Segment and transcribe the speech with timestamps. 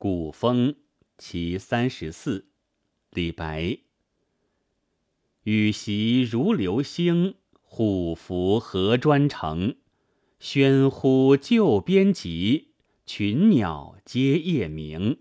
[0.00, 0.76] 古风
[1.18, 2.46] 其三十四，
[3.10, 3.80] 李白。
[5.42, 9.76] 羽檄如流星，虎符何专程？
[10.40, 12.68] 喧呼旧边籍，
[13.04, 15.18] 群鸟皆夜鸣。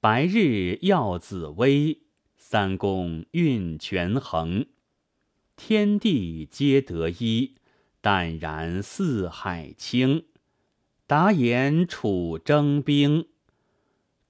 [0.00, 2.00] 白日耀紫微，
[2.36, 4.66] 三公运权衡。
[5.54, 7.54] 天地皆得一，
[8.00, 10.24] 淡然四海清。
[11.06, 13.28] 达言楚征兵，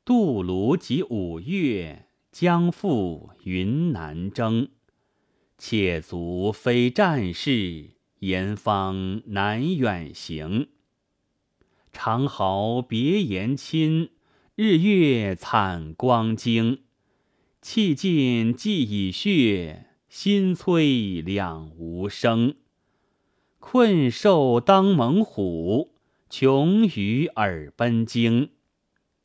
[0.08, 4.70] 杜庐及五岳，将赴云南征。
[5.58, 7.90] 妾足非战士，
[8.20, 10.68] 严方难远行。
[11.92, 14.08] 长号别言亲，
[14.54, 16.78] 日月惨光惊。
[17.60, 19.88] 气尽既已血。
[20.08, 22.54] 心摧两无声，
[23.58, 25.90] 困兽当猛虎，
[26.30, 28.52] 穷鱼耳奔鲸。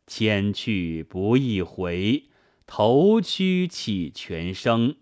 [0.05, 2.25] 千去不易回，
[2.65, 4.97] 头躯起全生。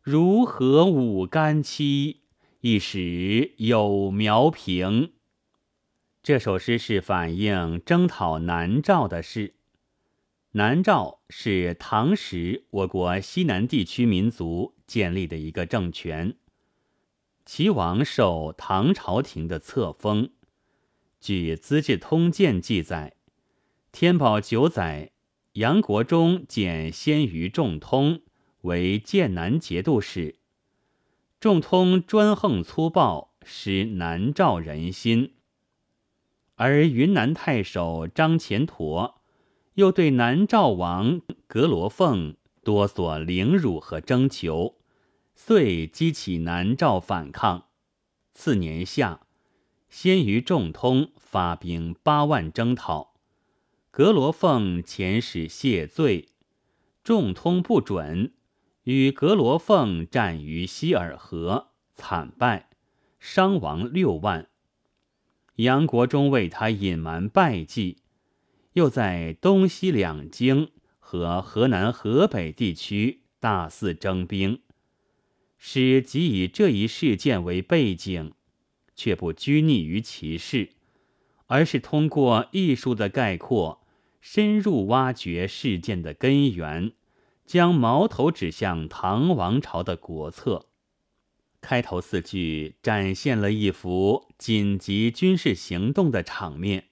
[0.00, 2.20] 如何五干期，
[2.60, 5.12] 一时有苗平。
[6.22, 9.54] 这首诗是反映征讨南诏的事。
[10.52, 16.36] 南诏是唐时我国西南地区民族建立的一个政权，
[17.44, 20.30] 齐王受唐朝廷的册封。
[21.20, 23.16] 据《资治通鉴》记载，
[23.94, 25.12] 天宝九载，
[25.52, 28.22] 杨国忠简先于仲通
[28.62, 30.40] 为剑南节度使。
[31.38, 35.34] 仲通专横粗暴，失南诏人心，
[36.56, 39.22] 而云南太守张虔陀。
[39.74, 42.34] 又对南诏王格罗凤
[42.64, 44.74] 多所凌辱和征求，
[45.36, 47.66] 遂激起南诏反抗。
[48.32, 49.20] 次年夏，
[49.88, 53.13] 先于仲通发兵八万征讨，
[53.96, 56.30] 格罗凤遣使谢罪，
[57.04, 58.32] 仲通不准，
[58.82, 62.70] 与格罗凤战于希尔河，惨败，
[63.20, 64.48] 伤亡六万。
[65.58, 67.98] 杨国忠为他隐瞒败绩。
[68.72, 74.60] 又在东西两京和河南、河北地区大肆征兵，
[75.56, 78.32] 使即以这一事件为背景，
[78.96, 80.70] 却不拘泥于其事，
[81.46, 83.82] 而是通过艺术的概括，
[84.26, 86.92] 深入挖掘事件的根源，
[87.44, 90.70] 将矛头指向唐王朝的国策。
[91.60, 96.86] 开头四句展现了一幅紧急军事行动的场面。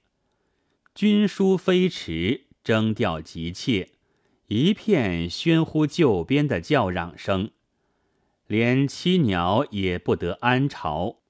[0.95, 3.93] 军书飞驰，征调急切，
[4.49, 7.51] 一片喧呼救边的叫嚷声，
[8.47, 11.21] 连栖鸟也不得安巢。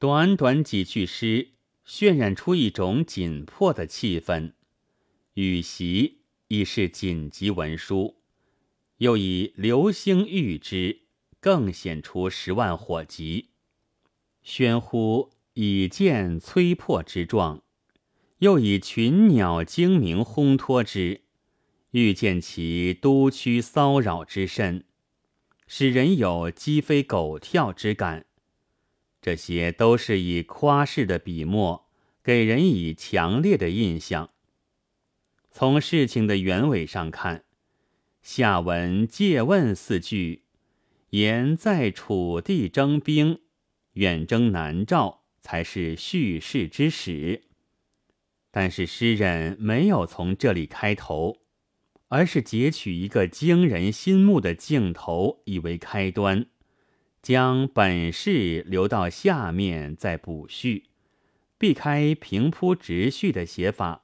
[0.00, 1.52] 短短几句诗，
[1.86, 4.54] 渲染出一种紧迫的气氛。
[5.34, 6.14] 羽檄
[6.48, 8.16] 已是紧急文书，
[8.98, 11.02] 又以流星喻之，
[11.40, 13.50] 更显出十万火急。
[14.44, 17.62] 喧呼以见摧破之状。
[18.38, 21.22] 又以群鸟惊鸣烘托之，
[21.92, 24.84] 欲见其都区骚扰之甚，
[25.66, 28.26] 使人有鸡飞狗跳之感。
[29.22, 31.88] 这些都是以夸饰的笔墨，
[32.22, 34.33] 给人以强烈的印象。
[35.56, 37.44] 从事情的原委上看，
[38.22, 40.42] 下文借问四句，
[41.10, 43.38] 言在楚地征兵，
[43.92, 47.44] 远征南诏，才是叙事之始。
[48.50, 51.38] 但是诗人没有从这里开头，
[52.08, 56.46] 而是截取一个惊人心目的镜头以为开端，
[57.22, 60.86] 将本事留到下面再补叙，
[61.56, 64.03] 避开平铺直叙的写法，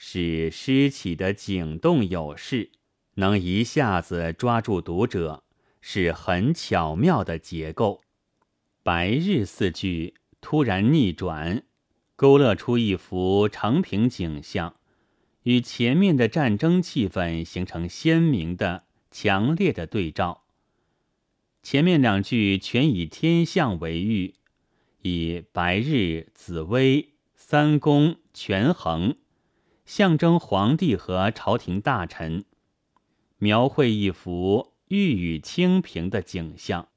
[0.00, 2.70] 使诗起的景动有势，
[3.14, 5.42] 能一下子抓住读者，
[5.80, 8.00] 是很巧妙的结构。
[8.84, 11.64] 白日四句突然逆转。
[12.14, 14.74] 勾勒出一幅长平景象，
[15.44, 20.44] 与前面的战争气氛形成鲜明的、强烈的对照。
[21.62, 24.34] 前面两句全以天象为喻，
[25.02, 29.16] 以白日、紫薇、三公、权衡，
[29.88, 32.44] 象征皇帝和朝廷大臣，
[33.38, 36.88] 描绘一幅玉宇清平的景象。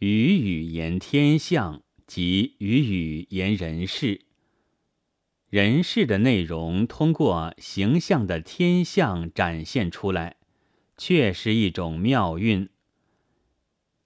[0.00, 4.26] 语语言天象，即语语言人事。
[5.48, 10.36] 人事的内容通过形象的天象展现出来，
[10.98, 12.68] 却是一种妙运。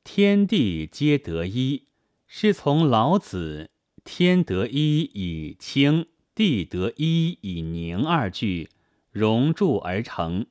[0.04, 1.88] 天地皆得一，
[2.28, 3.72] 是从老子
[4.04, 8.70] “天得一以清，地得一以宁”二句
[9.10, 10.46] 熔铸而成，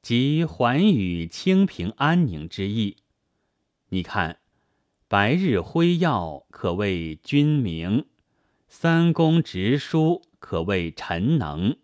[0.00, 2.96] 即寰宇清平安宁之意。
[3.90, 4.40] 你看，
[5.06, 8.04] 白日辉耀，可谓君明；
[8.68, 11.76] 三公直书，可谓臣能；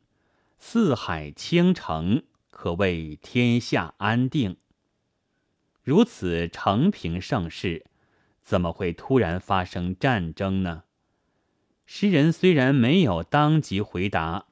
[0.58, 4.56] 四海倾城，可谓天下安定。
[5.82, 7.84] 如此承平盛世，
[8.42, 10.83] 怎么会突然发生战争呢？
[11.86, 14.46] 诗人虽然没有当即回答，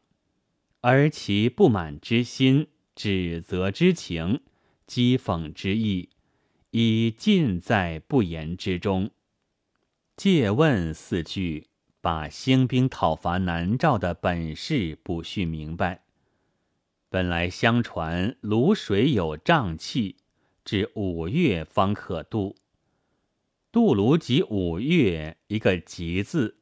[0.80, 4.40] 而其不满之心、指责之情、
[4.86, 6.10] 讥讽之意，
[6.70, 9.10] 已尽在不言之中。
[10.16, 11.68] 借问四句，
[12.00, 16.02] 把兴兵讨伐南诏的本事补叙明白。
[17.08, 20.16] 本来相传泸水有瘴气。
[20.64, 22.54] 至五月方可渡，
[23.72, 26.58] 渡泸及五月一个“急”字，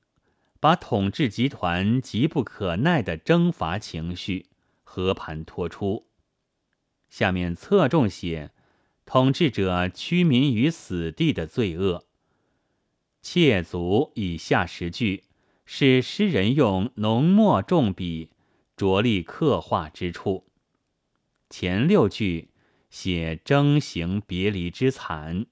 [0.60, 4.46] 把统治集团急不可耐的征伐情绪
[4.84, 6.06] 和盘托出。
[7.08, 8.52] 下面侧重写
[9.04, 12.06] 统治者屈民于死地的罪恶。
[13.20, 15.24] 切足以下十句
[15.64, 18.30] 是诗人用浓墨重笔
[18.76, 20.46] 着力刻画之处，
[21.48, 22.50] 前六句。
[22.90, 25.46] 写征行别离之惨，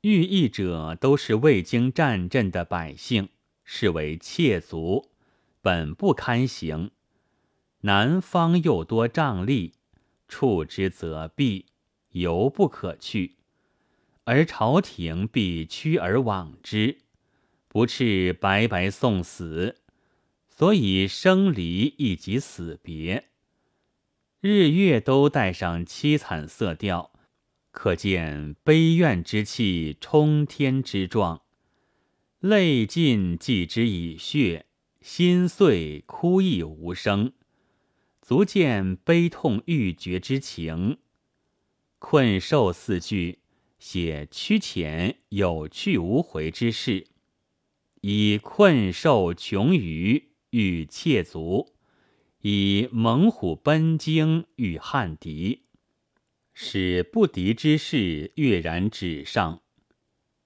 [0.00, 3.28] 寓意者都是未经战阵的百姓，
[3.70, 5.10] 是为妾族，
[5.60, 6.90] 本不堪行。
[7.82, 9.74] 南方又多瘴疠，
[10.26, 11.66] 触之则毙，
[12.12, 13.36] 犹不可去，
[14.24, 17.00] 而朝廷必趋而往之，
[17.68, 19.76] 不啻白白送死，
[20.48, 23.28] 所以生离亦即死别。
[24.40, 27.12] 日月都带上凄惨色调，
[27.70, 31.42] 可见悲怨之气冲天之状。
[32.40, 34.66] 泪尽寄之以血，
[35.00, 37.32] 心碎哭亦无声，
[38.22, 40.98] 足见悲痛欲绝之情。
[41.98, 43.40] 困兽四句
[43.80, 47.08] 写屈潜有去无回之事，
[48.02, 51.74] 以困兽穷于欲切足。
[52.42, 55.64] 以猛虎奔惊与汉敌，
[56.54, 59.62] 使不敌之势跃然纸上。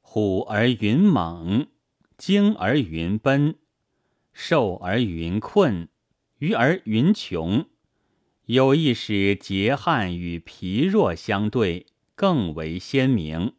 [0.01, 1.69] 虎而云猛，
[2.23, 3.57] 惊而云奔，
[4.33, 5.89] 兽而云困，
[6.39, 7.67] 鱼而云穷。
[8.45, 13.55] 有意使桀汉与疲弱相对，更为鲜明。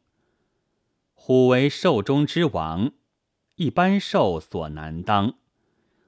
[1.13, 2.94] 虎为兽中之王，
[3.57, 5.33] 一般兽所难当。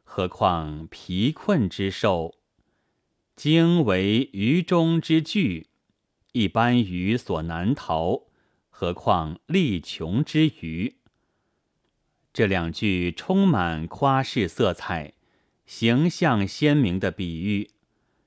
[0.06, 2.36] 何况疲困之兽，
[3.36, 5.68] 惊为鱼中之巨，
[6.31, 8.28] 一般鱼所难逃。
[8.69, 10.96] 何况力穷之鱼？
[12.36, 15.14] 这两句充满夸饰色彩、
[15.66, 17.70] 形象鲜明的比喻，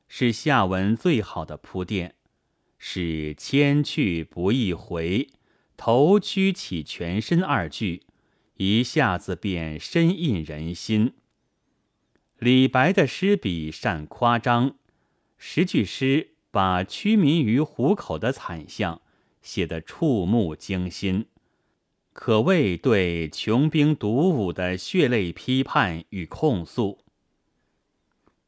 [0.08, 2.14] 是下文最好的铺垫，
[2.78, 5.28] 使“千去不易回，
[5.76, 8.04] 头屈起全身”二句
[8.54, 11.12] 一下子便深印人心。
[12.38, 14.76] 李白的诗笔善夸张，
[15.36, 19.02] 十句诗把屈民于虎口的惨象
[19.42, 21.26] 写得触目惊心，
[22.20, 26.98] 可谓对穷兵黩武的血泪批判与控诉。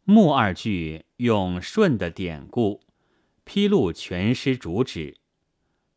[0.02, 2.80] 末二句用舜的典故
[3.44, 5.18] 披露全诗主旨。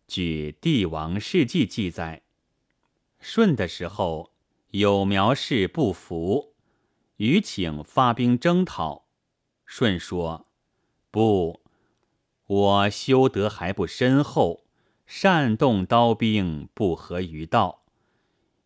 [0.05, 2.21] 据《帝王世纪》记载，
[3.19, 4.31] 舜的时候
[4.69, 6.53] 有苗氏不服。
[7.17, 9.07] 余请发兵征讨，
[9.65, 10.45] 舜说
[11.09, 11.63] ：“不，
[12.45, 14.62] 我修德还不深厚，
[15.05, 17.83] 善动刀兵，不合于道。”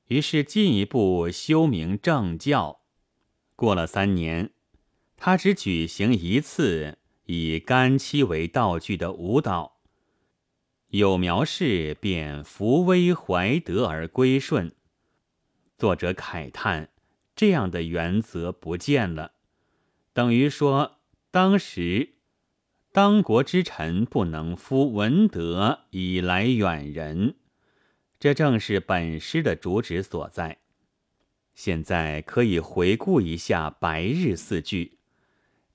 [0.08, 2.80] 于是进一步修明正教。
[3.56, 4.52] 过了三年，
[5.18, 9.78] 他只举行一次以干漆为道具的舞蹈，
[10.90, 14.74] 有苗氏便扶危怀德而归顺。
[15.78, 16.90] 作者慨叹。
[17.36, 19.34] 这样的原则不见了，
[20.12, 20.98] 等于说
[21.30, 22.16] 当时
[22.98, 27.36] 当国之臣不能夫文德以来远人，
[28.20, 30.58] 这正是本诗的主旨所在。
[31.54, 34.98] 现在可以回顾一下“白日”四句，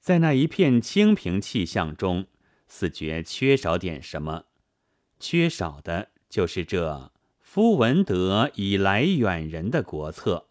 [0.00, 2.26] 在那一片清平气象中，
[2.66, 4.46] 似觉缺少点什么，
[5.20, 10.48] 缺少的就是这夫文德以来远人的国策。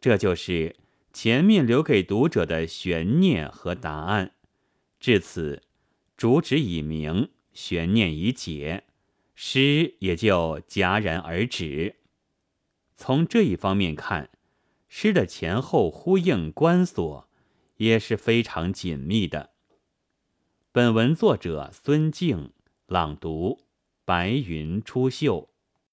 [0.00, 0.76] 这就是
[1.12, 4.32] 前面留给读者的悬念和答案。
[5.00, 5.62] 至此，
[6.16, 8.84] 主旨已明，悬念已解，
[9.34, 11.96] 诗也就戛然而止。
[12.94, 14.28] 从这一方面看，
[14.88, 17.28] 诗的前后呼应关锁，
[17.78, 19.52] 也是非常紧密的。
[20.70, 22.52] 本文作者孙敬，
[22.86, 23.64] 朗读：
[24.04, 25.49] 白云出岫。